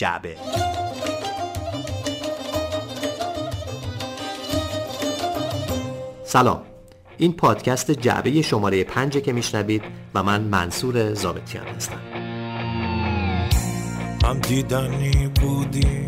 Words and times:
جعبه. 0.00 0.36
سلام. 6.24 6.62
این 7.18 7.32
پادکست 7.32 7.90
جعبه 7.90 8.42
شماره 8.42 8.84
پنج 8.84 9.16
که 9.16 9.32
میشنوید 9.32 9.82
و 10.14 10.22
من 10.22 10.40
منصور 10.40 11.14
زابتیان 11.14 11.66
هستم. 11.66 12.00
هم 14.24 14.38
دیدنی 14.38 15.30
بودی 15.40 16.06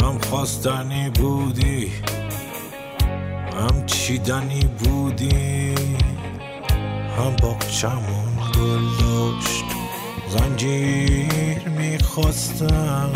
هم 0.00 0.18
خواستنی 0.18 1.10
بودی 1.10 1.92
هم 3.52 3.86
چیدنی 3.86 4.70
بودی 4.78 5.74
هم 7.18 7.36
باقچمون 7.42 8.36
گل 8.54 9.04
داشت. 9.04 9.69
زنجیر 10.30 11.68
می‌خواستم. 11.68 13.12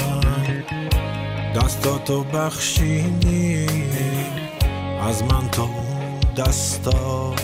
دستاتو 1.57 2.25
بخشیدی. 2.25 3.67
از 5.09 5.23
من 5.23 5.49
تا 5.53 5.63
اون 5.63 6.21
دستا. 6.37 7.35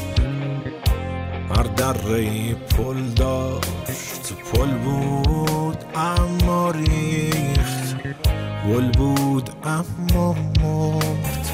هر 1.51 1.62
دره 1.62 2.55
پل 2.55 3.02
داشت. 3.16 4.33
پل 4.52 4.70
بود 4.70 5.84
اما 5.95 6.70
ریخت. 6.70 7.97
گل 8.69 8.91
بود 8.92 9.50
اما 9.64 10.33
مرد. 10.33 11.50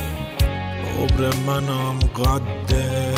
عبر 0.98 1.36
منم 1.46 1.98
قده 1.98 3.14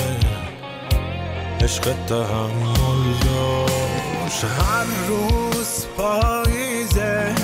عشق 1.60 1.94
تحمل 2.06 3.04
داشت. 3.24 3.87
هر 4.32 4.84
روز 5.08 5.86
پاییزه 5.96 7.34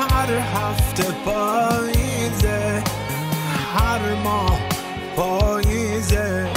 هر 0.00 0.30
هفته 0.32 1.02
پاییزه 1.24 2.82
هر 3.76 4.14
ماه 4.24 4.58
پاییزه 5.16 6.48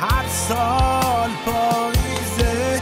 هر 0.00 0.28
سال 0.48 1.30
پاییزه. 1.46 2.80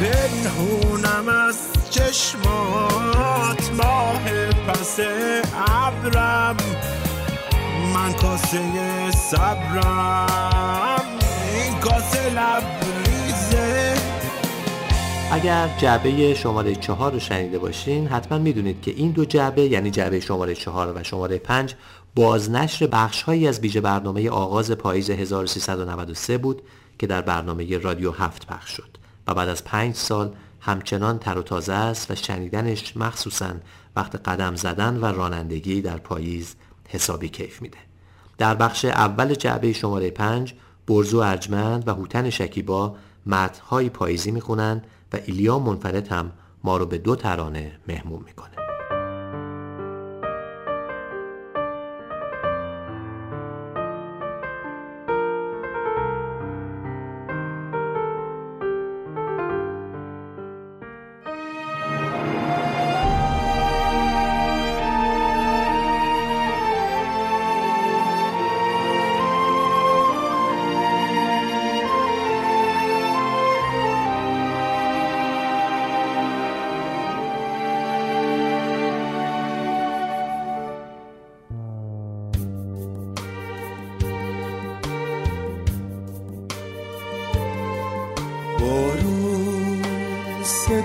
پنهونم 0.00 1.28
از 1.28 1.58
چشمات 1.90 3.70
ماه 3.72 4.24
پس 4.68 5.00
ابرم. 5.68 6.56
من 7.94 8.12
کاسه 8.12 8.60
صبرم. 9.30 11.04
این 11.54 11.80
کاسه 11.80 12.30
لبریزه 12.30 12.83
اگر 15.32 15.68
جعبه 15.78 16.34
شماره 16.34 16.74
چهار 16.74 17.12
رو 17.12 17.20
شنیده 17.20 17.58
باشین 17.58 18.06
حتما 18.06 18.38
می‌دونید 18.38 18.82
که 18.82 18.90
این 18.90 19.10
دو 19.10 19.24
جعبه 19.24 19.62
یعنی 19.62 19.90
جعبه 19.90 20.20
شماره 20.20 20.54
چهار 20.54 20.92
و 20.96 21.02
شماره 21.02 21.38
پنج 21.38 21.74
بازنشر 22.14 22.86
بخش 22.86 23.22
هایی 23.22 23.48
از 23.48 23.60
ویژه 23.60 23.80
برنامه 23.80 24.30
آغاز 24.30 24.70
پاییز 24.70 25.10
1393 25.10 26.38
بود 26.38 26.62
که 26.98 27.06
در 27.06 27.20
برنامه 27.22 27.78
رادیو 27.78 28.10
هفت 28.10 28.46
پخش 28.46 28.70
شد 28.70 28.98
و 29.26 29.34
بعد 29.34 29.48
از 29.48 29.64
پنج 29.64 29.94
سال 29.94 30.34
همچنان 30.60 31.18
تر 31.18 31.38
و 31.38 31.42
تازه 31.42 31.72
است 31.72 32.10
و 32.10 32.14
شنیدنش 32.14 32.96
مخصوصا 32.96 33.54
وقت 33.96 34.28
قدم 34.28 34.56
زدن 34.56 34.96
و 34.96 35.04
رانندگی 35.04 35.82
در 35.82 35.96
پاییز 35.96 36.54
حسابی 36.88 37.28
کیف 37.28 37.62
میده. 37.62 37.78
در 38.38 38.54
بخش 38.54 38.84
اول 38.84 39.34
جعبه 39.34 39.72
شماره 39.72 40.10
پنج 40.10 40.54
برزو 40.86 41.18
ارجمند 41.18 41.88
و 41.88 41.94
هوتن 41.94 42.30
شکیبا 42.30 42.96
متنهای 43.26 43.88
پاییزی 43.88 44.30
می‌خونن 44.30 44.82
و 45.14 45.18
ایلیا 45.26 45.58
منفرد 45.58 46.08
هم 46.08 46.32
ما 46.64 46.76
رو 46.76 46.86
به 46.86 46.98
دو 46.98 47.16
ترانه 47.16 47.78
مهموم 47.88 48.22
می‌کنه. 48.26 48.53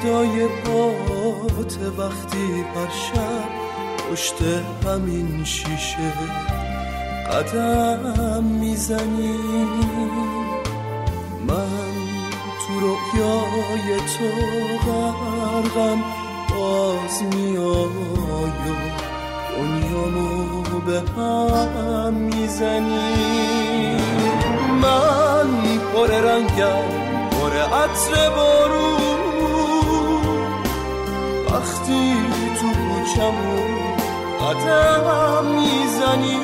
صدای 0.10 0.48
پات 0.48 1.78
وقتی 1.98 2.66
هر 2.76 2.90
شب 2.90 3.50
پشت 4.12 4.42
همین 4.86 5.44
شیشه 5.44 6.14
قدم 7.32 8.44
می‌زنی. 8.44 9.38
من 11.48 11.94
تو 12.60 12.80
رویای 12.80 13.98
تو 13.98 14.28
غرقم 14.92 16.04
باز 16.50 17.24
میای 17.24 17.66
و 18.66 18.80
دنیامو 19.58 20.80
به 20.86 21.02
هم 21.18 22.14
می‌زنی. 22.14 23.98
من 24.82 25.80
پر 25.94 26.08
رنگم 26.08 27.10
پر 27.32 27.58
عطر 27.58 28.30
وقتی 31.60 32.14
تو 32.62 32.68
کوچمون 32.68 33.74
قدم 34.42 35.46
می‌زنی 35.46 36.40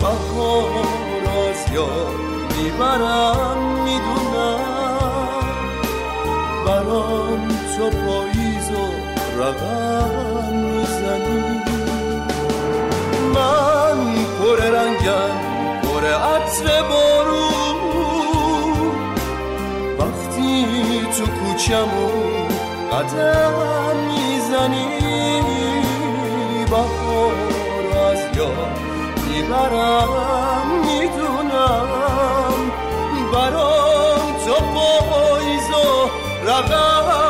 بهار 0.00 1.24
از 1.48 1.72
یاد 1.74 2.20
می‌برم 2.56 3.58
می‌دونم 3.84 4.60
برام 6.66 7.48
تو 7.76 7.90
پاییز 7.90 8.70
و 8.70 8.86
رقم 9.40 10.54
می‌زنی. 10.56 11.60
من 13.34 13.98
پر 14.38 14.56
رنگم 14.56 15.36
پر 15.82 16.04
عطر 16.06 16.82
بارون. 16.82 17.78
وقتی 19.98 20.66
تو 21.18 21.24
کوچمون 21.26 22.43
قدم 22.94 23.96
می‌زنی 24.06 24.88
بهار 26.70 27.34
از 28.10 28.36
یاد 28.36 28.78
می‌برم 29.28 30.66
می‌دونم 30.84 31.88
برام 33.32 34.32
تو 34.46 34.54
پاییز 35.10 35.70
و 35.70 36.10
رقم 36.46 37.23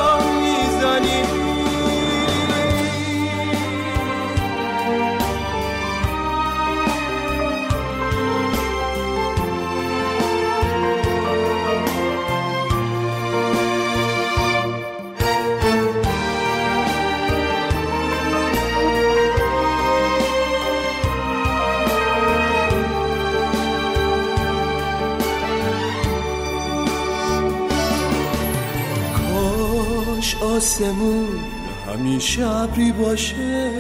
آسمون 30.75 31.29
همیشه 31.89 32.47
ابری 32.47 32.93
باشه. 32.93 33.71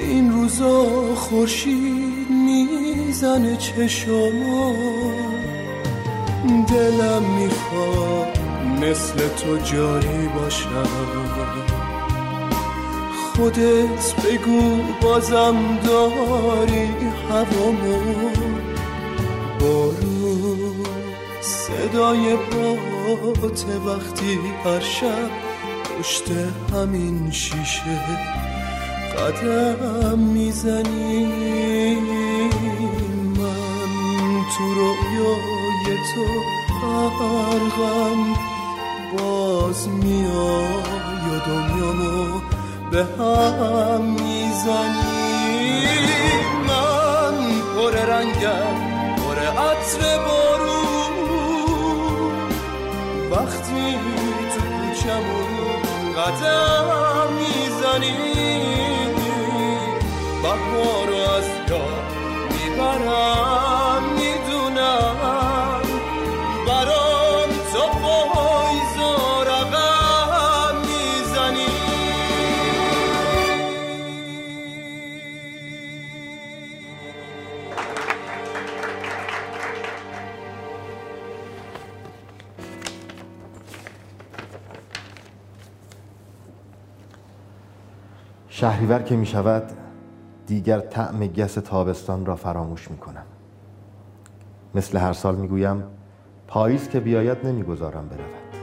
این 0.00 0.32
روزا 0.32 1.14
خورشید 1.14 2.30
می‌زنه 2.30 3.56
چشما 3.56 4.74
دلم 6.68 7.22
می‌خواد 7.22 8.38
مثل 8.82 9.28
تو 9.28 9.56
جاری 9.56 10.28
باشم. 10.28 10.88
خودت 13.36 14.14
بگو 14.24 14.82
بازم 15.02 15.78
داری 15.84 16.88
هوامو. 17.30 18.00
بارون 19.60 20.84
صدای 21.40 22.36
باته 23.16 23.78
وقتی 23.78 24.38
هر 24.64 24.80
شب 24.80 25.30
پشت 25.98 26.30
همین 26.72 27.30
شیشه 27.30 28.00
قدم 29.18 30.18
می‌زنی 30.18 31.24
من 33.36 34.44
تو 34.56 34.64
رویای 34.74 35.96
تو 36.14 36.24
غرقم 36.82 38.36
باز 39.18 39.88
میای 39.88 41.24
و 41.30 41.38
دنیامو 41.46 42.40
به 42.90 43.04
هم 43.04 44.02
می‌زنی 44.02 45.22
من 46.68 47.60
پر 47.76 47.90
رنگم 47.90 48.76
پر 49.16 49.38
عطر 49.38 50.18
تو 54.52 54.60
کوچمون 54.60 56.12
قدم 56.12 56.88
می‌زنی. 57.38 58.16
بهار 60.42 61.10
از 61.36 61.48
یاد 61.70 62.12
می‌برم. 62.52 63.51
شهریور 88.62 89.02
که 89.02 89.16
می 89.16 89.26
شود 89.26 89.72
دیگر 90.46 90.80
طعم 90.80 91.26
گس 91.26 91.54
تابستان 91.54 92.26
را 92.26 92.36
فراموش 92.36 92.90
می 92.90 92.96
کنم. 92.96 93.24
مثل 94.74 94.98
هر 94.98 95.12
سال 95.12 95.36
می 95.36 95.48
گویم 95.48 95.84
پاییز 96.46 96.88
که 96.88 97.00
بیاید 97.00 97.46
نمی‌گذارم 97.46 98.08
برود. 98.08 98.62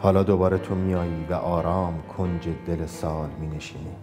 حالا 0.00 0.22
دوباره 0.22 0.58
تو 0.58 0.74
میایی 0.74 1.26
و 1.30 1.34
آرام 1.34 2.02
کنج 2.16 2.48
دل 2.66 2.86
سال 2.86 3.28
می 3.40 3.46
نشینی. 3.46 3.96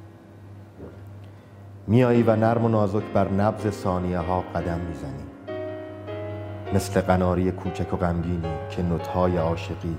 میایی 1.87 2.23
و 2.23 2.35
نرم 2.35 2.65
و 2.65 2.69
نازک 2.69 3.03
بر 3.13 3.29
نبض 3.29 3.69
ثانیه 3.69 4.19
ها 4.19 4.43
قدم 4.55 4.79
می‌زنی 4.79 5.23
مثل 6.73 7.01
قناری 7.01 7.51
کوچک 7.51 7.93
و 7.93 7.97
غمگینی 7.97 8.53
که 8.69 8.83
نوتهای 8.83 9.37
عاشقی 9.37 9.97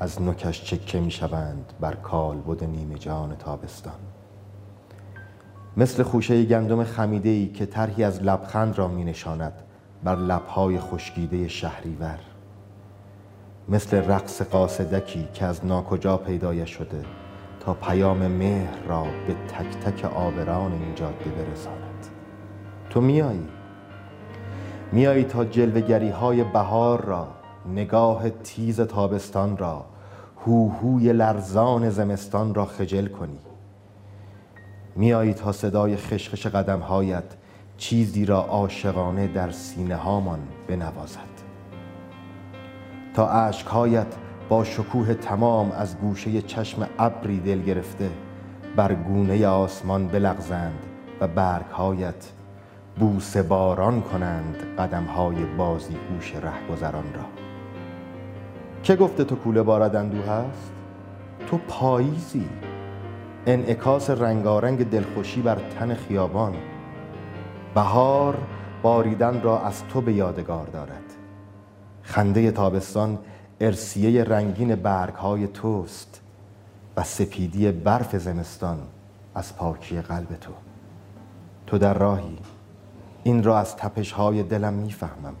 از 0.00 0.22
نوکش 0.22 0.64
چکه 0.64 1.00
می‌شوند 1.00 1.72
بر 1.80 1.94
کالبد 1.94 2.64
نیمه 2.64 2.98
جان 2.98 3.36
تابستان. 3.36 3.94
مثل 5.76 6.02
خوشه 6.02 6.44
گندم 6.44 6.84
خمیده 6.84 7.28
ای 7.28 7.48
که 7.48 7.66
طرحی 7.66 8.04
از 8.04 8.22
لبخند 8.22 8.78
را 8.78 8.88
می 8.88 9.04
نشاند 9.04 9.52
بر 10.04 10.16
لبهای 10.16 10.78
خشکیده 10.78 11.48
شهریور. 11.48 12.18
مثل 13.68 13.96
رقص 13.96 14.42
قاصدکی 14.42 15.28
که 15.34 15.44
از 15.44 15.66
ناکجا 15.66 16.16
پیدایش 16.16 16.70
شده 16.70 17.02
تا 17.60 17.74
پیام 17.74 18.26
مهر 18.26 18.82
را 18.88 19.02
به 19.02 19.34
تک 19.48 19.76
تک 19.76 20.04
آبران 20.04 20.72
این 20.72 20.94
جاده 20.94 21.30
برساند. 21.30 22.06
تو 22.90 23.00
میایی 23.00 23.48
میایی 24.92 25.24
تا 25.24 25.44
جلوگری 25.44 26.10
های 26.10 26.44
بهار 26.44 27.04
را 27.04 27.28
نگاه 27.66 28.30
تیز 28.30 28.80
تابستان 28.80 29.56
را 29.56 29.84
هوهوی 30.46 31.12
لرزان 31.12 31.90
زمستان 31.90 32.54
را 32.54 32.64
خجل 32.64 33.06
کنی. 33.06 33.38
میایی 34.96 35.34
تا 35.34 35.52
صدای 35.52 35.96
خشخش 35.96 36.46
قدمهایت 36.46 37.24
چیزی 37.76 38.24
را 38.24 38.40
عاشقانه 38.40 39.26
در 39.26 39.50
سینه 39.50 39.96
هامان 39.96 40.38
بنوازد. 40.68 41.36
تا 43.14 43.28
اشکهایت 43.28 44.06
با 44.48 44.64
شکوه 44.64 45.14
تمام 45.14 45.72
از 45.72 45.98
گوشه 45.98 46.42
چشم 46.42 46.88
ابری 46.98 47.40
دل 47.40 47.62
گرفته 47.62 48.10
بر 48.76 48.94
گونه 48.94 49.46
آسمان 49.46 50.08
بلغزند 50.08 50.86
و 51.20 51.28
برگهایت 51.28 52.32
بوسه 52.98 53.42
باران 53.42 54.02
کنند 54.02 54.56
قدمهای 54.78 55.44
بازی 55.44 55.96
گوش 56.10 56.34
رهگذران 56.34 57.14
را. 57.14 57.45
که 58.82 58.96
گفته 58.96 59.24
تو 59.24 59.36
کوله 59.36 59.62
بارد 59.62 59.96
اندوه 59.96 60.24
هست؟ 60.24 60.72
تو 61.46 61.58
پاییزی. 61.68 62.48
انعکاس 63.46 64.10
رنگارنگ 64.10 64.90
دلخوشی 64.90 65.40
بر 65.40 65.58
تن 65.78 65.94
خیابان. 65.94 66.54
بهار 67.74 68.38
باریدن 68.82 69.42
را 69.42 69.60
از 69.60 69.84
تو 69.84 70.00
به 70.00 70.12
یادگار 70.12 70.66
دارد. 70.66 71.02
خنده 72.02 72.50
تابستان 72.50 73.18
ارسیه 73.60 74.24
رنگین 74.24 74.74
برگهای 74.74 75.46
توست 75.46 76.20
و 76.96 77.02
سپیدی 77.02 77.72
برف 77.72 78.16
زمستان 78.16 78.78
از 79.34 79.56
پاکی 79.56 80.00
قلب 80.00 80.36
تو. 80.40 80.52
تو 81.66 81.78
در 81.78 81.94
راهی. 81.94 82.38
این 83.22 83.42
را 83.42 83.58
از 83.58 83.76
تپشهای 83.76 84.42
دلم 84.42 84.72
می‌فهمم. 84.72 85.34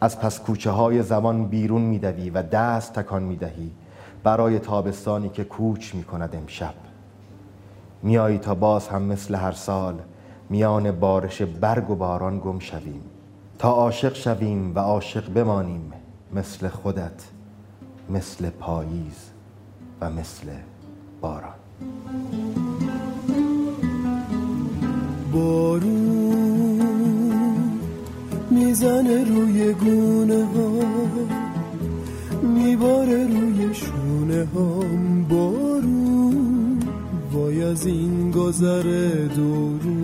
از 0.00 0.20
پس 0.20 0.40
کوچه 0.40 0.70
های 0.70 1.02
زمان 1.02 1.44
بیرون 1.46 1.82
میدوی 1.82 2.30
و 2.30 2.42
دست 2.42 2.92
تکان 2.92 3.22
می‌دهی 3.22 3.70
برای 4.22 4.58
تابستانی 4.58 5.28
که 5.28 5.44
کوچ 5.44 5.94
می‌کند 5.94 6.36
امشب. 6.36 6.74
میایی 8.02 8.38
تا 8.38 8.54
باز 8.54 8.88
هم 8.88 9.02
مثل 9.02 9.34
هر 9.34 9.52
سال 9.52 9.94
میان 10.50 10.92
بارش 10.92 11.42
برگ 11.42 11.90
و 11.90 11.94
باران 11.94 12.38
گم 12.38 12.58
شویم. 12.58 13.02
تا 13.58 13.70
عاشق 13.70 14.14
شویم 14.14 14.74
و 14.74 14.78
عاشق 14.78 15.32
بمانیم 15.32 15.92
مثل 16.32 16.68
خودت 16.68 17.28
مثل 18.10 18.50
پاییز 18.50 19.30
و 20.00 20.10
مثل 20.10 20.46
باران. 21.20 21.54
بارون 25.32 26.09
می‌زنه 28.70 29.24
روی 29.24 29.72
گونه 29.72 30.44
ها 30.44 30.72
میباره 32.42 33.26
روی 33.26 33.74
شونه 33.74 34.48
هام 34.54 35.24
بارون 35.24 36.78
وای 37.32 37.62
از 37.62 37.86
این 37.86 38.30
گذر 38.30 38.82
دورون. 39.36 39.99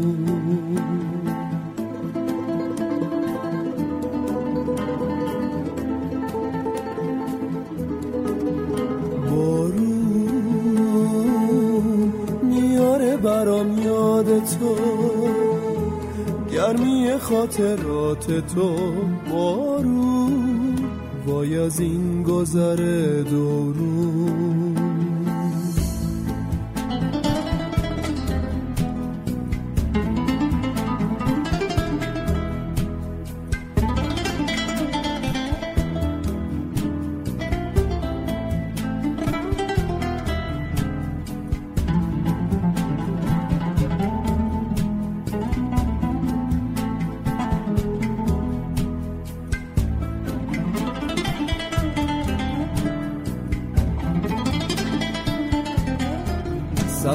خاطرات 17.27 18.55
تو 18.55 18.77
بارون. 19.33 20.77
وای 21.27 21.59
از 21.59 21.81
این 21.81 22.23
گذر 22.23 22.77
دورون 23.31 23.76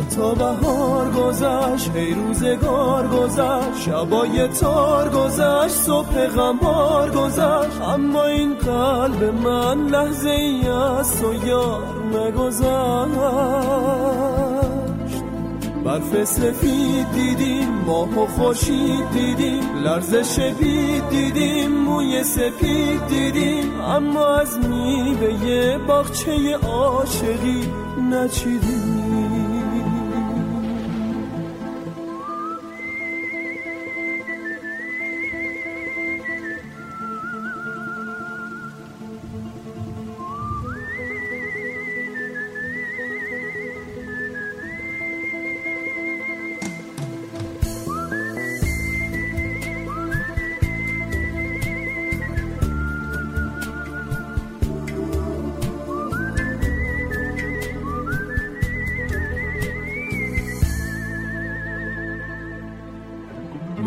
تا 0.09 0.33
بهار 0.33 1.11
گذشت 1.11 1.91
ای 1.95 2.13
روزگار 2.13 3.07
گذشت 3.07 3.81
شبای 3.85 4.47
تار 4.47 5.09
گذشت 5.09 5.75
صبح 5.75 6.27
غمار 6.27 7.11
گذشت. 7.11 7.81
اما 7.81 8.25
این 8.25 8.53
قلب 8.53 9.23
من 9.23 9.87
لحظه 9.87 10.29
ای 10.29 10.67
از 10.67 11.21
تو 11.21 11.47
یار 11.47 11.83
نگذشت. 12.13 12.61
برف 15.85 16.23
سفید 16.23 17.11
دیدیم 17.13 17.69
ماه 17.85 18.19
و 18.19 18.25
خوشید 18.25 19.09
دیدیم 19.13 19.83
لرزش 19.83 20.39
بید 20.39 21.09
دیدیم 21.09 21.71
موی 21.71 22.23
سپید 22.23 23.07
دیدیم. 23.07 23.81
اما 23.81 24.25
از 24.25 24.59
میوه 24.59 25.77
باغچه 25.77 26.55
عاشقی 26.55 27.71
نچیدیم. 28.11 28.90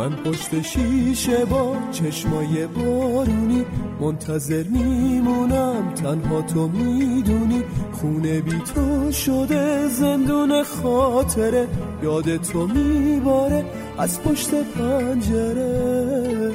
من 0.05 0.17
پشت 0.17 0.63
شیشه 0.63 1.45
با 1.45 1.77
چشمای 1.93 2.67
بارونی 2.67 3.65
منتظر 4.01 4.63
میمونم 4.63 5.95
تنها 5.95 6.43
تو 6.43 6.69
می‌دونی. 6.69 7.63
خونه 7.93 8.41
بی 8.41 8.59
تو 8.75 9.13
شده 9.13 9.89
زندون 9.89 10.63
خاطره. 10.63 11.69
یاد 12.03 12.37
تو 12.37 12.67
میباره 12.67 13.65
از 13.99 14.23
پشت 14.23 14.55
پنجره. 14.55 16.51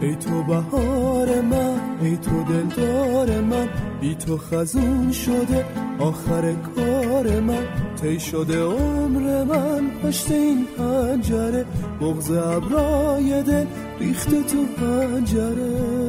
ای 0.00 0.16
تو 0.16 0.42
بهار 0.42 1.40
من 1.40 1.80
ای 2.00 2.16
تو 2.16 2.44
دلدار 2.44 3.40
من 3.40 3.68
بی 4.00 4.14
تو 4.14 4.38
خزون 4.38 5.12
شده 5.12 5.64
آخر 5.98 6.52
کار 6.52 7.40
من. 7.40 7.85
تی 8.06 8.20
شده 8.20 8.62
عمر 8.62 9.44
من 9.44 9.90
پشت 10.02 10.30
این 10.30 10.66
پنجره 10.78 11.66
بغز 12.00 12.30
ابرای 12.30 13.42
دل 13.42 13.66
ریخته 14.00 14.42
تو 14.42 14.64
پنجره. 14.66 16.05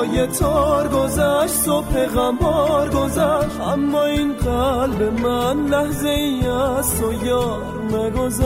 شبای 0.00 0.26
تار 0.26 0.88
گذشت 0.88 1.54
صبح 1.54 2.06
غمبار 2.06 2.90
گذشت. 2.90 3.60
اما 3.60 4.04
این 4.04 4.32
قلب 4.32 5.02
من 5.22 5.66
لحظه 5.66 6.08
ای 6.08 6.46
از 6.46 7.00
تو 7.00 7.26
یار 7.26 7.62
نگذشت. 7.92 8.40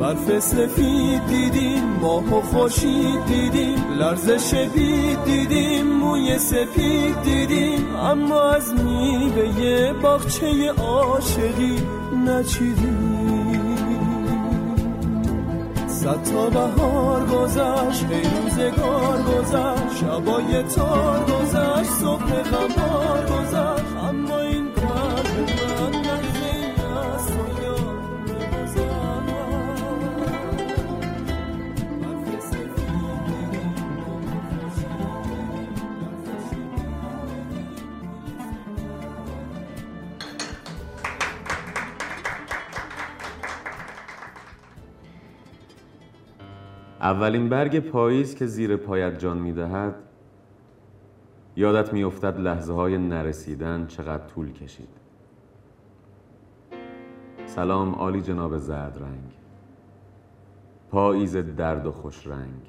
برف 0.00 0.38
سفید 0.38 1.26
دیدیم 1.26 1.84
ماه 2.00 2.38
و 2.38 2.40
خوشید 2.40 3.24
دیدیم 3.26 3.84
لرزش 3.98 4.54
بید 4.54 5.24
دیدیم 5.24 5.86
موی 5.86 6.38
سپید 6.38 7.22
دیدیم. 7.22 7.96
اما 7.96 8.40
از 8.42 8.74
میوه 8.74 9.92
باغچه 9.92 10.70
عاشقی 10.70 11.76
نچیدیم. 12.26 13.05
صد 16.06 16.22
تا 16.22 16.50
بهار 16.50 17.26
گذشت 17.26 18.06
ای 18.10 18.22
روزگار 18.22 19.22
گذشت. 19.22 19.96
شبای 20.00 20.62
تار 20.62 21.24
گذشت 21.24 21.90
صبح 21.90 22.42
غمار 22.42 23.26
گذشت. 23.26 23.96
اما 24.08 24.45
اولین 47.06 47.48
برگ 47.48 47.80
پاییز 47.80 48.34
که 48.34 48.46
زیر 48.46 48.76
پایت 48.76 49.18
جان 49.18 49.38
می‌دهد. 49.38 49.94
یادت 51.56 51.92
میافتد 51.92 52.40
لحظه 52.40 52.72
های 52.72 52.98
نرسیدن 52.98 53.86
چقدر 53.86 54.26
طول 54.26 54.52
کشید. 54.52 54.88
سلام 57.46 57.94
عالی 57.94 58.22
جناب 58.22 58.58
زرد 58.58 58.98
رنگ. 58.98 59.32
پاییز 60.90 61.36
درد 61.36 61.86
و 61.86 61.92
خوش 61.92 62.26
رنگ. 62.26 62.62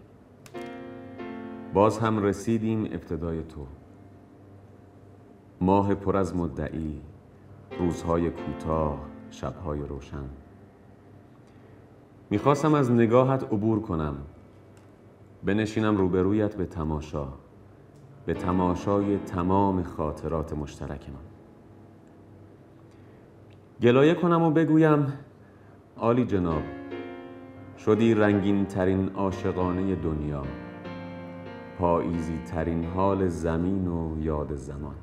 باز 1.74 2.00
هم 2.00 2.24
رسیدیم 2.24 2.84
ابتدای 2.84 3.44
تو. 3.44 3.66
ماه 5.62 5.96
پر 5.96 6.18
از 6.18 6.36
مدعی 6.36 7.02
روزهای 7.80 8.30
کوتاه 8.30 9.00
شبهای 9.30 9.80
روشن. 9.80 10.30
می‌خواستم 12.30 12.74
از 12.74 12.92
نگاهت 12.92 13.44
عبور 13.44 13.82
کنم. 13.82 14.16
بنشینم 15.44 15.98
روبرویت 15.98 16.56
به 16.56 16.66
تماشا 16.66 17.28
به 18.26 18.34
تماشای 18.34 19.18
تمام 19.18 19.84
خاطرات 19.84 20.54
مشترک 20.54 21.10
من 21.10 21.28
گلایه 23.82 24.14
کنم 24.14 24.44
و 24.44 24.52
بگویم 24.52 25.14
عالی 25.98 26.26
جناب 26.26 26.62
شدی 27.78 28.14
رنگین 28.14 28.66
ترین 28.66 29.10
عاشقانه 29.10 29.96
دنیا 29.96 30.44
پاییزی 31.80 32.40
ترین 32.46 32.86
حال 32.86 33.28
زمین 33.28 33.88
و 33.88 34.22
یاد 34.22 34.56
زمان. 34.56 34.96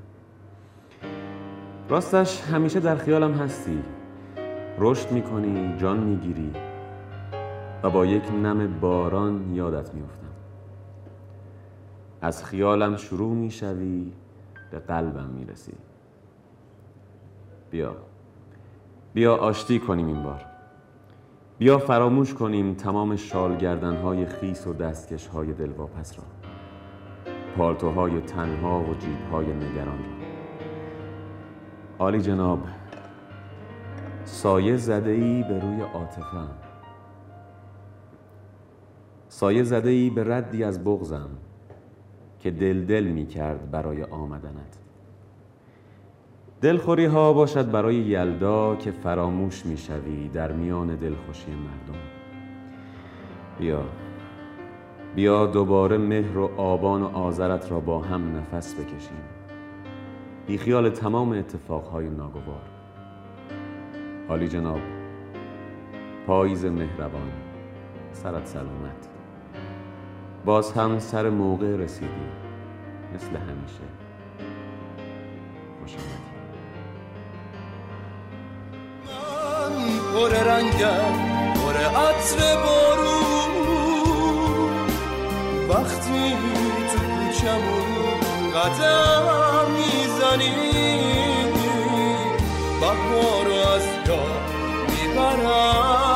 راستش 1.88 2.42
همیشه 2.42 2.80
در 2.80 2.96
خیالم 2.96 3.32
هستی. 3.32 3.82
رشد 4.78 5.12
می‌کنی 5.12 5.76
جان 5.76 6.00
می‌گیری. 6.00 6.50
و 7.84 7.90
با 7.90 8.06
یک 8.06 8.32
نم 8.32 8.80
باران 8.80 9.54
یادت 9.54 9.94
میافتم. 9.94 10.26
از 12.20 12.44
خیالم 12.44 12.96
شروع 12.96 13.34
می‌شوی 13.34 14.12
به 14.70 14.78
قلبم 14.78 15.26
می‌رسی. 15.26 15.72
بیا. 17.70 17.96
بیا 19.14 19.36
آشتی 19.36 19.78
کنیم 19.78 20.06
این 20.06 20.22
بار. 20.22 20.44
بیا 21.58 21.78
فراموش 21.78 22.34
کنیم 22.34 22.74
تمام 22.74 23.16
شالگردن 23.16 23.96
های 23.96 24.26
خیس 24.26 24.66
و 24.66 24.72
دستکش 24.72 25.26
های 25.26 25.52
دلواپس 25.52 26.18
را. 26.18 26.24
پالتوهای 27.56 28.20
تنها 28.20 28.80
و 28.80 28.94
جیب 28.94 29.18
های 29.32 29.46
نگران 29.46 29.98
را. 29.98 30.26
عالی 31.98 32.20
جناب 32.20 32.60
سایه 34.24 34.76
زده 34.76 35.10
ای 35.10 35.42
به 35.42 35.60
روی 35.60 35.80
عاطفه‌ام. 35.80 36.63
سایه 39.34 39.62
زده 39.62 39.90
ای 39.90 40.10
به 40.10 40.24
ردی 40.34 40.64
از 40.64 40.84
بغزم 40.84 41.28
که 42.40 42.50
دل 42.50 42.84
دل 42.84 43.04
می 43.04 43.26
کرد 43.26 43.70
برای 43.70 44.02
آمدنت. 44.02 44.78
دلخوری 46.60 47.04
ها 47.04 47.32
باشد 47.32 47.70
برای 47.70 47.94
یلدا 47.94 48.76
که 48.76 48.90
فراموش 48.90 49.66
می 49.66 49.76
شوی 49.76 50.28
در 50.28 50.52
میان 50.52 50.96
دلخوشی 50.96 51.50
مردم. 51.50 52.00
بیا 53.58 53.84
بیا 55.14 55.46
دوباره 55.46 55.98
مهر 55.98 56.38
و 56.38 56.50
آبان 56.56 57.02
و 57.02 57.06
آذرت 57.06 57.70
را 57.70 57.80
با 57.80 58.00
هم 58.00 58.36
نفس 58.36 58.74
بکشیم. 58.74 59.24
بی 60.46 60.58
خیال 60.58 60.90
تمام 60.90 61.32
اتفاقهای 61.32 62.08
ناگوار. 62.08 62.62
حالی 64.28 64.48
جناب 64.48 64.80
پاییز 66.26 66.64
مهربان 66.64 67.30
سرت 68.12 68.46
سلامت. 68.46 69.13
باز 70.44 70.72
هم 70.72 70.98
سر 70.98 71.30
موقع 71.30 71.76
رسیدی 71.76 72.08
مثل 73.14 73.26
همیشه. 73.26 73.84
خوش 75.80 75.94
آمدی 75.94 76.34
پر 80.14 80.28
رنگم 80.28 81.14
پر 81.54 81.76
عطر 81.76 82.56
بارون. 82.56 83.54
وقتی 85.68 86.36
تو 86.92 86.98
کوچمون 86.98 88.50
قدم 88.50 89.70
می‌زنی 89.70 90.54
بهار 92.80 93.44
رو 93.44 93.56
از 93.74 93.86
یاد 94.08 94.44
می‌برم. 94.90 96.13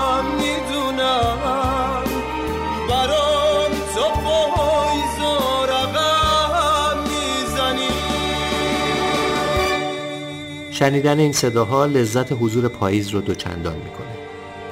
شنیدن 10.78 11.18
این 11.18 11.32
صداها 11.32 11.86
لذت 11.86 12.32
حضور 12.32 12.68
پاییز 12.68 13.08
رو 13.08 13.20
دوچندان 13.20 13.76
می‌کنه. 13.76 14.16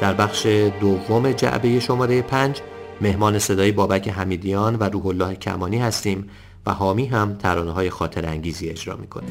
در 0.00 0.14
بخش 0.14 0.46
دوم 0.80 1.32
جعبه 1.32 1.80
شماره 1.80 2.22
پنج 2.22 2.60
مهمان 3.00 3.38
صدای 3.38 3.72
بابک 3.72 4.08
حمیدیان 4.08 4.76
و 4.76 4.84
روح 4.84 5.06
الله 5.06 5.34
کمانی 5.34 5.78
هستیم 5.78 6.30
و 6.66 6.72
حامی 6.72 7.06
هم 7.06 7.34
ترانه 7.34 7.72
های 7.72 7.90
خاطر 7.90 8.26
انگیزی 8.26 8.68
اجرا 8.68 8.96
می‌کنه. 8.96 9.26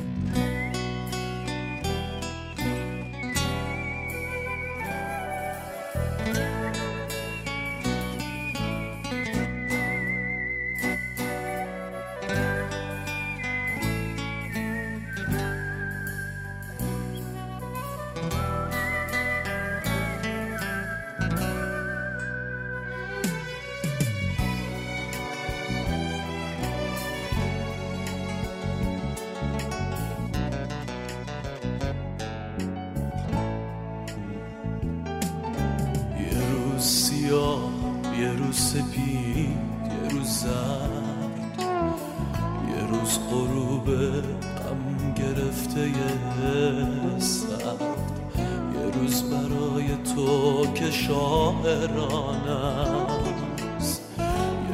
سپید 38.75 39.50
یه 39.86 40.10
روز 40.10 40.27
زرد 40.27 41.60
یه 42.70 42.88
روز 42.89 43.20
غروب 43.29 43.86
غم 43.86 45.13
گرفته 45.15 45.79
یه 45.79 47.20
سرد. 47.20 47.82
یه 48.74 48.91
روز 49.00 49.24
برای 49.24 49.88
تو 50.15 50.65
که 50.74 50.91
شاعرانه 50.91 52.51
است. 53.77 54.01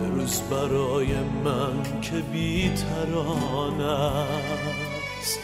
یه 0.01 0.07
روز 0.15 0.41
برای 0.41 1.13
من 1.43 2.01
که 2.01 2.15
بی 2.33 2.71
است. 5.19 5.39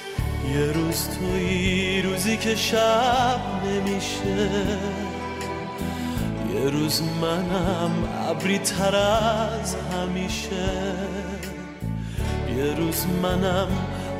یه 0.54 0.72
روز 0.72 1.08
توی 1.10 2.02
روزی 2.02 2.38
که 2.38 2.56
شب 2.56 3.39
نمیشه. 3.65 4.78
روز 6.69 7.01
منم 7.21 7.91
ابری 8.30 8.58
تر 8.58 8.95
از 8.95 9.75
همیشه. 9.75 10.93
یه 12.58 12.73
روز 12.77 13.06
منم 13.23 13.67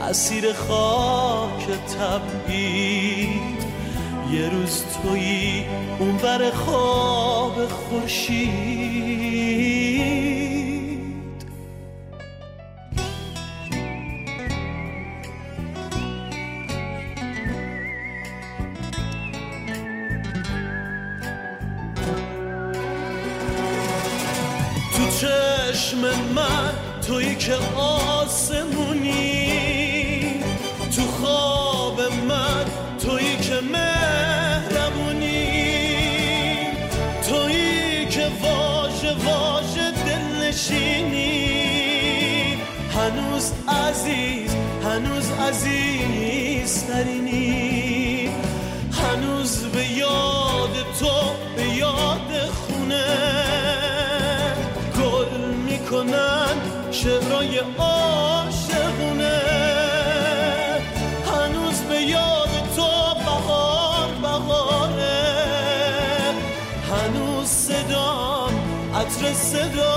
اسیر 0.02 0.54
خاک 0.54 1.68
تبعید. 2.00 3.58
یه 4.32 4.50
روز 4.50 4.84
تویی 5.04 5.66
اون 6.00 6.18
بر 6.18 6.52
خواب 6.52 7.68
خورشید. 7.68 9.17
چشم 25.88 26.00
من 26.36 26.74
تویی 27.08 27.36
که 27.36 27.56
آسمونی. 27.76 29.44
تو 30.96 31.02
خواب 31.02 32.02
من 32.02 32.66
تویی 33.00 33.38
که 33.38 33.60
مهربونی. 33.72 35.48
تویی 37.30 38.06
که 38.06 38.28
واژه 38.42 39.14
واژه 39.14 39.92
دل 39.92 40.48
نشینی 40.48 41.48
هنوز 42.96 43.52
عزیز 43.68 44.52
هنوز 44.84 45.32
عزیز 45.32 46.17
می‌کنن 56.04 56.58
شعرهای 56.92 57.58
عاشقونه. 57.78 59.42
هنوز 61.26 61.82
به 61.90 62.02
یاد 62.02 62.50
تو 62.76 62.88
بهار 63.26 64.08
بهاره. 64.22 65.24
هنوز 66.92 67.48
صدام 67.48 68.52
عطر 68.96 69.34
صدا 69.34 69.97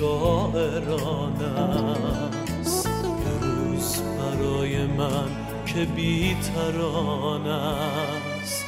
که 0.00 0.06
شاعران 0.06 1.42
است. 2.60 2.86
یه 2.86 3.40
روز 3.40 4.02
برای 4.02 4.86
من 4.86 5.30
که 5.66 5.84
بیتران 5.84 7.46
است. 7.46 8.64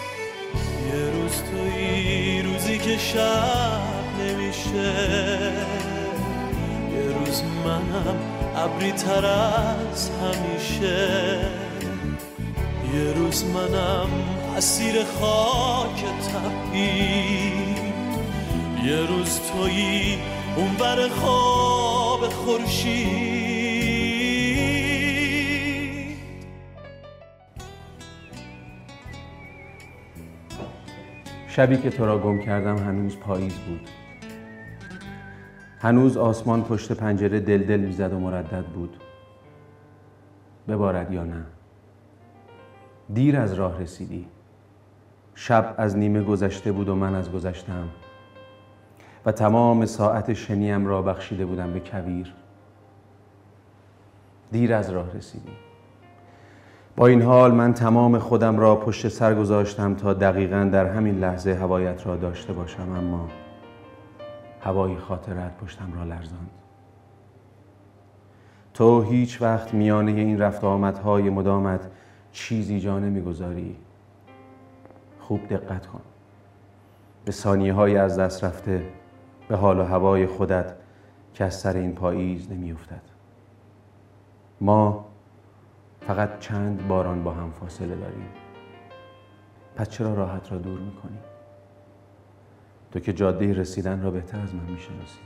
یه 0.93 1.11
روز 1.11 1.33
توی 1.33 2.43
روزی 2.43 2.79
که 2.79 2.99
شب 2.99 3.81
نمیشه. 4.21 4.93
یه 6.93 7.19
روز 7.19 7.43
منم 7.65 8.17
ابری 8.57 8.93
تر 8.93 9.27
از 9.27 10.11
همیشه. 10.11 11.39
یه 12.95 13.13
روز 13.17 13.45
منم 13.45 14.09
اسیر 14.57 15.05
خاک 15.05 16.05
تپی. 16.05 17.53
یه 18.85 19.07
روز 19.07 19.41
تویی 19.41 20.19
اون 20.57 20.75
بر 20.75 21.09
خواب 21.09 22.21
خورشید. 22.21 23.43
شبی 31.49 31.77
که 31.77 31.91
تو 31.91 32.07
را 32.07 32.19
گم 32.19 32.39
کردم 32.39 32.77
هنوز 32.79 33.17
پاییز 33.17 33.55
بود. 33.55 33.89
هنوز 35.81 36.17
آسمان 36.17 36.65
پشت 36.65 36.93
پنجره 36.93 37.41
دل 37.41 37.63
دل 37.63 37.81
می‌زد 37.81 38.13
و 38.13 38.19
مردد 38.19 38.65
بود. 38.65 38.97
ببارد 40.69 41.13
یا 41.13 41.25
نه؟ 41.25 41.45
دیر 43.15 43.37
از 43.37 43.55
راه 43.55 43.81
رسیدی. 43.81 44.27
شب 45.35 45.75
از 45.79 45.97
نیمه 45.97 46.23
گذشته 46.23 46.73
بود 46.73 46.89
و 46.89 46.95
من 46.95 47.15
از 47.15 47.33
گذشتم 47.33 47.89
و 49.27 49.33
تمام 49.33 49.87
ساعت 49.87 50.33
شنیم 50.33 50.87
را 50.87 51.03
بخشیده 51.03 51.47
بودم 51.47 51.73
به 51.73 51.81
کویر. 51.81 52.35
دیر 54.53 54.75
از 54.75 54.91
راه 54.91 55.17
رسیدی 55.17 55.53
با 56.97 57.07
این 57.07 57.23
حال 57.23 57.55
من 57.55 57.75
تمام 57.75 58.19
خودم 58.19 58.59
را 58.59 58.77
پشت 58.77 59.09
سر 59.09 59.35
گذاشتم 59.35 59.95
تا 59.95 60.15
دقیقا 60.15 60.71
در 60.73 60.87
همین 60.87 61.19
لحظه 61.19 61.55
هوایت 61.55 62.07
را 62.07 62.17
داشته 62.17 62.53
باشم 62.53 62.93
اما 62.93 63.29
هوای 64.61 64.97
خاطرت 64.97 65.57
پشتم 65.57 65.93
را 65.95 66.05
لرزاند. 66.05 66.51
تو 68.75 69.03
هیچ 69.03 69.43
وقت 69.43 69.75
میانه 69.75 70.13
این 70.13 70.39
رفت 70.39 70.65
آمدهای 70.65 71.31
مدامت 71.31 71.81
چیزی 72.33 72.81
جا 72.81 72.99
نمی‌گذاری. 72.99 73.77
خوب 75.21 75.49
دقت 75.49 75.87
کن. 75.87 76.01
به 77.25 77.33
ثانیه 77.33 77.73
های 77.73 77.97
از 77.97 78.19
دست 78.19 78.45
رفته 78.45 78.83
به 79.53 79.59
حال 79.59 79.81
و 79.81 79.85
هوای 79.85 80.27
خودت 80.27 80.75
که 81.35 81.45
از 81.45 81.55
سر 81.55 81.77
این 81.77 81.95
پاییز 81.95 82.51
نمیافتد. 82.53 83.03
ما 84.61 85.05
فقط 86.01 86.39
چند 86.39 86.89
باران 86.89 87.25
با 87.25 87.33
هم 87.33 87.51
فاصله 87.51 87.97
داریم. 87.97 88.29
پس 89.77 89.89
چرا 89.89 90.15
راحت 90.15 90.53
را 90.53 90.59
دور 90.59 90.79
می‌کنی؟ 90.81 91.19
تو 92.93 93.01
که 93.01 93.13
جاده 93.13 93.53
رسیدن 93.53 94.03
را 94.03 94.11
بهتر 94.11 94.41
از 94.41 94.55
من 94.55 94.65
می‌شناسی. 94.65 95.21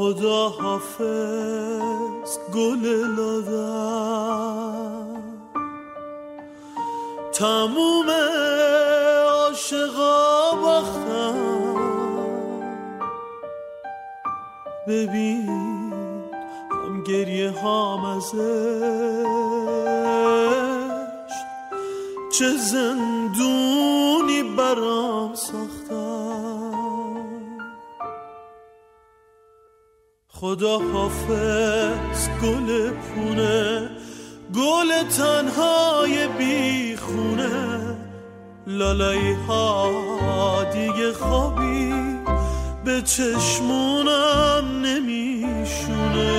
خدا 0.00 0.48
حافظ 0.48 2.38
گل 2.54 2.84
لادم 3.16 4.42
تموم 7.32 8.10
عاشقا 9.28 10.56
باختم 10.62 11.36
ببین 14.88 15.92
هم 16.70 17.02
گریه 17.02 17.50
هام 17.50 18.04
ازش 18.04 18.34
چه 22.38 22.56
زندونی 22.56 23.09
خدا 30.60 30.78
حافظ 30.78 32.28
گل 32.42 32.90
پونه 32.90 33.88
گل 34.54 35.02
تنهای 35.16 36.28
بیخونه. 36.38 37.48
لالایی 38.66 39.32
ها 39.48 40.64
دیگه 40.72 41.12
خوابی 41.12 41.94
به 42.84 43.02
چشمونم 43.02 44.82
نمیشونه. 44.84 46.30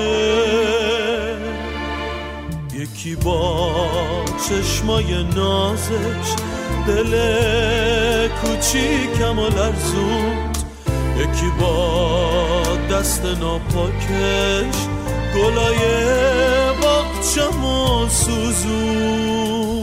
یکی 2.73 3.15
با 3.15 3.71
چشمای 4.49 5.23
نازش 5.23 6.35
دل 6.87 7.17
کوچیکم 8.27 9.39
و 9.39 9.47
لرزوند 9.47 10.40
یکی 11.21 11.49
با 11.59 12.63
دست 12.91 13.25
ناپاکش 13.25 14.75
گلای 15.35 15.77
باغچم 16.81 17.65
و 17.65 18.09
سوزون. 18.09 19.80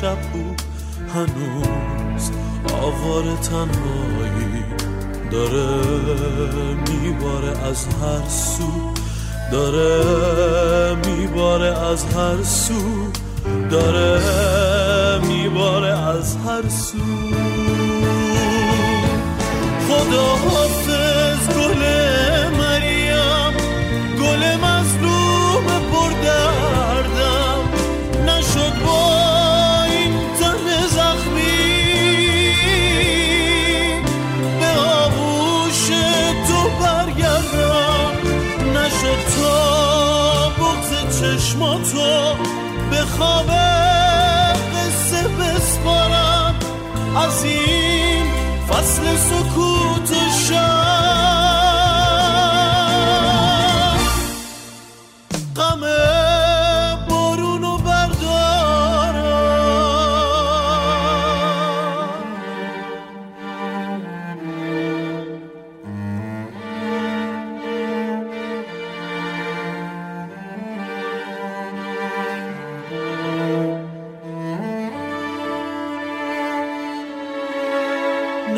گل 0.00 0.06
شبو 0.06 0.54
هنوز 1.14 2.30
آوار 2.72 3.24
تنهایی 3.36 4.64
داره 5.30 5.94
میباره 6.88 7.64
از 7.68 7.86
هر 7.86 8.28
سو 8.28 8.94
داره 9.52 10.96
میباره 11.06 11.78
از 11.78 12.04
هر 12.04 12.42
سو 12.42 13.10
داره 13.70 14.20
میباره 15.28 15.98
از 16.08 16.36
هر 16.36 16.68
سو. 16.68 16.98
خدا 19.88 20.34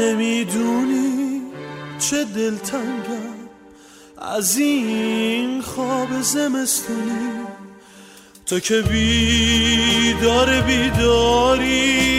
نمی‌دونی 0.03 1.43
چه 1.99 2.25
دلتنگم. 2.25 3.33
از 4.19 4.57
این 4.57 5.63
خواب 5.63 6.21
زمستونی. 6.23 7.31
تو 8.47 8.61
که 8.61 8.83
بیدار 8.83 10.61
بیداری 10.61 12.12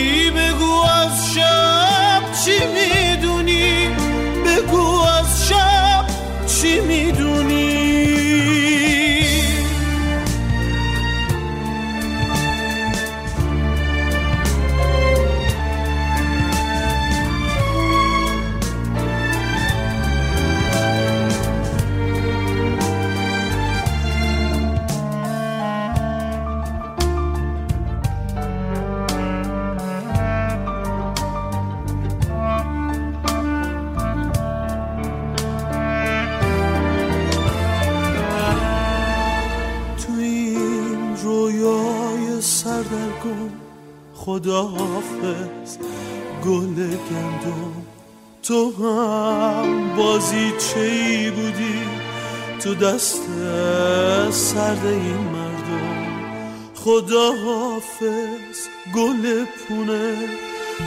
رویای 42.14 42.42
سردرگم 42.42 43.50
خداحافظ 44.16 45.78
گل 46.46 46.76
گندم. 46.76 47.74
تو 48.44 48.72
هم 48.72 49.96
بازی 49.98 50.52
چی 50.52 51.30
بودی؟ 51.30 51.82
تو 52.60 52.76
دست 52.76 53.22
سرد 54.32 54.86
این 54.86 55.18
مردم. 55.18 56.08
خداحافظ 56.76 58.58
گل 58.96 59.46
پونه 59.46 60.16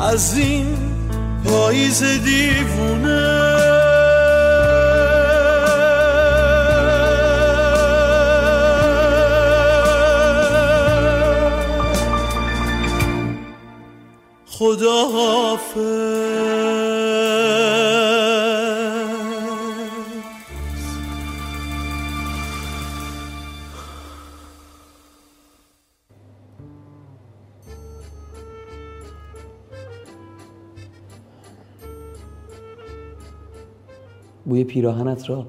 از 0.00 0.38
این 0.38 0.85
پاییز 1.48 2.02
دیوونه. 2.02 3.46
خدا 14.46 15.08
حافظ 15.08 16.65
بوی 34.46 34.64
پیراهنت 34.64 35.30
را 35.30 35.46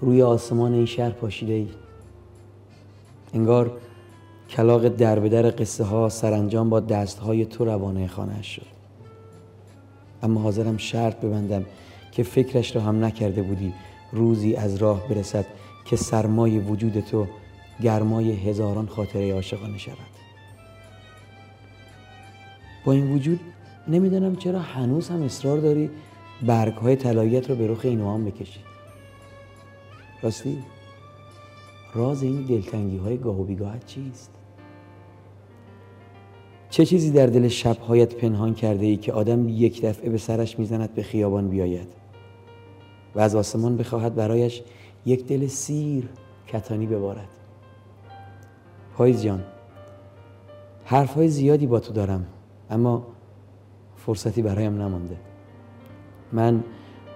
روی 0.00 0.22
آسمان 0.22 0.72
این 0.74 0.86
شهر 0.86 1.10
پاشیده 1.10 1.52
ای. 1.52 1.68
انگار 3.34 3.72
کلاق 4.50 4.88
در 4.88 5.18
به 5.18 5.28
در 5.28 5.50
قصه 5.50 5.84
ها 5.84 6.08
سرانجام 6.08 6.70
با 6.70 6.80
دست 6.80 7.18
های 7.18 7.44
تو 7.44 7.64
روانه 7.64 8.08
خانهش 8.08 8.46
شد. 8.46 8.66
اما 10.22 10.40
حاضرم 10.40 10.76
شرط 10.76 11.16
ببندم 11.16 11.64
که 12.12 12.22
فکرش 12.22 12.76
را 12.76 12.82
هم 12.82 13.04
نکرده 13.04 13.42
بودی 13.42 13.72
روزی 14.12 14.54
از 14.54 14.76
راه 14.76 15.08
برسد 15.08 15.46
که 15.84 15.96
سرمای 15.96 16.58
وجود 16.58 17.00
تو 17.00 17.26
گرمای 17.82 18.32
هزاران 18.32 18.86
خاطره 18.86 19.34
عاشقانه 19.34 19.78
شود. 19.78 19.96
با 22.84 22.92
این 22.92 23.14
وجود 23.14 23.40
نمی‌دانم 23.88 24.36
چرا 24.36 24.58
هنوز 24.58 25.08
هم 25.08 25.22
اصرار 25.22 25.58
داری 25.58 25.90
برگ 26.42 26.74
های 26.74 26.96
طلاییت 26.96 27.50
رو 27.50 27.56
به 27.56 27.66
رخ 27.66 27.80
این 27.84 28.00
هم 28.00 28.24
بکشی 28.24 28.60
راستی 30.22 30.58
راز 31.94 32.22
این 32.22 32.42
دلتنگی 32.42 32.96
های 32.96 33.16
گاه 33.16 33.40
و 33.40 33.44
بیگاهت 33.44 33.86
چیست؟ 33.86 34.30
چه 36.70 36.84
چیزی 36.84 37.10
در 37.10 37.26
دل 37.26 37.48
شبهایت 37.48 38.14
پنهان 38.14 38.54
کرده 38.54 38.86
ای 38.86 38.96
که 38.96 39.12
آدم 39.12 39.48
یک 39.48 39.82
دفعه 39.82 40.10
به 40.10 40.18
سرش 40.18 40.58
می‌زند 40.58 40.94
به 40.94 41.02
خیابان 41.02 41.48
بیاید 41.48 41.88
و 43.14 43.20
از 43.20 43.34
آسمان 43.34 43.76
بخواهد 43.76 44.14
برایش 44.14 44.62
یک 45.06 45.26
دل 45.26 45.46
سیر 45.46 46.08
کتانی 46.46 46.86
ببارد؟ 46.86 47.28
پاییز 48.96 49.22
جان 49.22 49.44
حرفهای 50.84 51.28
زیادی 51.28 51.66
با 51.66 51.80
تو 51.80 51.92
دارم 51.92 52.26
اما 52.70 53.06
فرصتی 53.96 54.42
برایم 54.42 54.82
نمانده. 54.82 55.16
من 56.34 56.64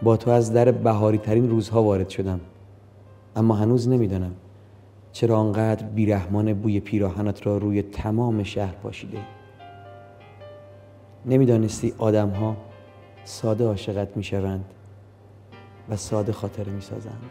با 0.03 0.17
تو 0.17 0.31
از 0.31 0.53
در 0.53 0.71
بهاری 0.71 1.19
ترین 1.19 1.51
روزها 1.51 1.83
وارد 1.83 2.09
شدم. 2.09 2.41
اما 3.37 3.55
هنوز 3.55 3.89
نمی‌دانم 3.89 4.35
چرا 5.13 5.39
آنقدر 5.39 5.87
بیرحمان 5.87 6.55
بوی 6.55 6.81
پیراهنت 6.81 7.47
را 7.47 7.59
روی 7.59 7.83
تمام 7.83 8.43
شهر 8.43 8.75
پاشیده. 8.83 9.19
نمی‌دانستی 11.27 11.95
آدم 11.99 12.29
ها 12.29 12.57
ساده 13.25 13.65
عاشقت 13.65 14.17
می‌شوند 14.17 14.65
و 15.89 15.97
ساده 15.97 16.33
خاطره 16.33 16.73
می‌سازند. 16.73 17.23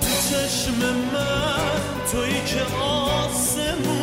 چشم 0.00 0.72
من 0.80 2.12
تویی 2.12 2.40
که 2.46 2.60
آسمونی 2.82 4.01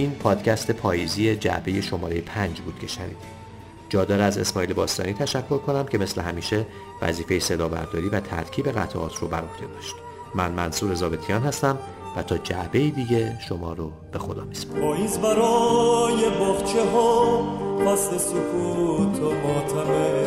این 0.00 0.10
پادکست 0.10 0.70
پاییزی 0.70 1.36
جعبه 1.36 1.80
شماره 1.80 2.20
پنج 2.20 2.60
بود 2.60 2.78
که 2.78 2.86
شنیدید. 2.86 3.40
جا 3.88 4.04
داره 4.04 4.22
از 4.22 4.38
اسماعیل 4.38 4.72
باستانی 4.72 5.12
تشکر 5.12 5.58
کنم 5.58 5.86
که 5.86 5.98
مثل 5.98 6.20
همیشه 6.20 6.66
وظیفه 7.02 7.38
صدا 7.38 7.68
برداری 7.68 8.08
و 8.08 8.20
ترکیب 8.20 8.68
قطعات 8.68 9.16
رو 9.16 9.28
بر 9.28 9.38
عهده 9.38 9.74
داشت. 9.74 9.94
من 10.34 10.52
منصور 10.52 10.94
زابتیان 10.94 11.42
هستم 11.42 11.78
و 12.16 12.22
تا 12.22 12.38
جعبه 12.38 12.90
دیگه 12.90 13.38
شما 13.48 13.72
رو 13.72 13.92
به 14.12 14.18
خدا 14.18 14.44
میسپارم. 14.44 14.80
پاییز 14.80 15.18
برای 15.18 16.30
بخچه 16.30 16.90
ها 16.90 17.42
فصل 17.86 18.18
سکوت 18.18 19.20
و 19.20 19.30
ماتمه 19.30 20.24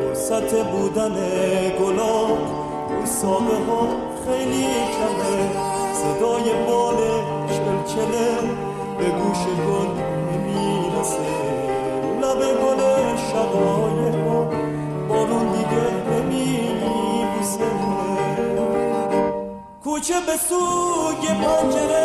فرصت 0.00 0.70
بودن 0.70 1.14
گلا 1.80 2.26
روی 2.26 3.06
ساقه 3.06 3.64
ها 3.66 3.88
خیلی 4.26 4.62
کمه. 4.64 5.52
صدای 5.94 6.66
بال 6.66 6.96
چلچله. 7.48 8.69
به 9.00 9.10
گوش 9.10 9.42
گل 9.66 9.90
نمی‌رسه 10.28 11.30
لب 12.22 12.40
گل 12.62 12.80
شقایق 13.30 14.16
ها 14.28 14.40
بارون 15.08 15.46
دیگه 15.52 15.86
نمیبوسه. 16.10 17.70
کوچه 19.84 20.14
به 20.26 20.36
سوی 20.48 21.28
پنجره 21.28 21.99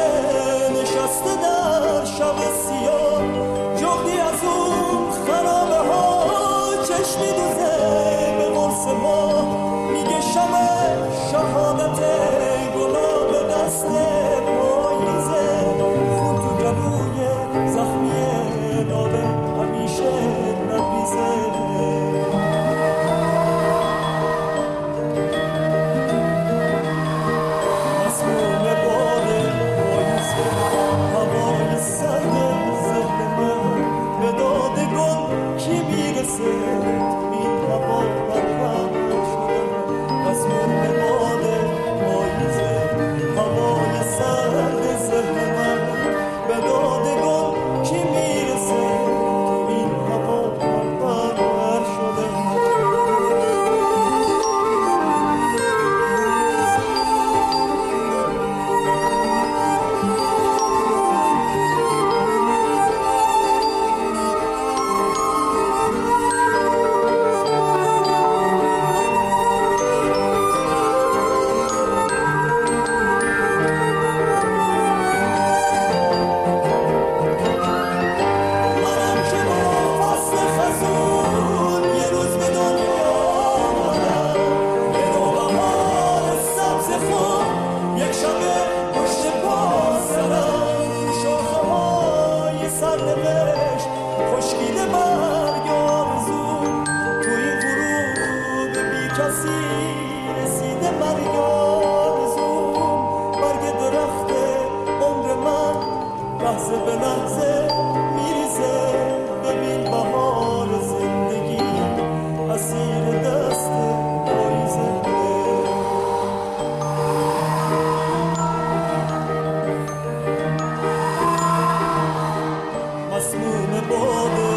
Oh, 124.17 124.54